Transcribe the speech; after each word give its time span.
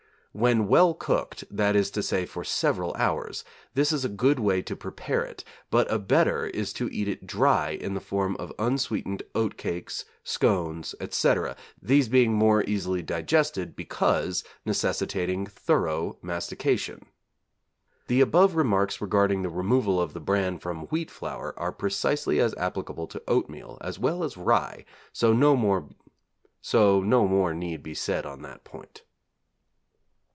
When 0.33 0.69
well 0.69 0.93
cooked, 0.93 1.43
that 1.51 1.75
is 1.75 1.91
to 1.91 2.01
say, 2.01 2.25
for 2.25 2.45
several 2.45 2.93
hours, 2.95 3.43
this 3.73 3.91
is 3.91 4.05
a 4.05 4.07
good 4.07 4.39
way 4.39 4.61
to 4.61 4.77
prepare 4.77 5.25
it, 5.25 5.43
but 5.69 5.91
a 5.91 5.99
better 5.99 6.47
is 6.47 6.71
to 6.71 6.87
eat 6.89 7.09
it 7.09 7.27
dry 7.27 7.71
in 7.71 7.95
the 7.95 7.99
form 7.99 8.37
of 8.37 8.53
unsweetened 8.57 9.23
oatcakes, 9.35 10.05
scones, 10.23 10.95
etc., 11.01 11.57
these 11.81 12.07
being 12.07 12.31
more 12.31 12.63
easily 12.63 13.01
digested 13.01 13.75
because 13.75 14.45
necessitating 14.65 15.47
thorough 15.47 16.15
mastication. 16.21 17.07
The 18.07 18.21
above 18.21 18.55
remarks 18.55 19.01
regarding 19.01 19.41
the 19.41 19.49
removal 19.49 19.99
of 19.99 20.13
the 20.13 20.21
bran 20.21 20.59
from 20.59 20.83
wheat 20.83 21.11
flour 21.11 21.53
are 21.57 21.73
precisely 21.73 22.39
as 22.39 22.55
applicable 22.55 23.07
to 23.07 23.23
oatmeal, 23.27 23.77
as 23.81 23.99
well 23.99 24.23
as 24.23 24.37
rye, 24.37 24.85
so 25.11 25.33
no 25.33 25.57
more 25.57 27.53
need 27.53 27.83
be 27.83 27.93
said 27.93 28.25
on 28.25 28.43
that 28.43 28.63
point. 28.63 29.01